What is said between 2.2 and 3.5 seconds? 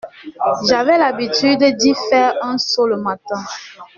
un saut le matin.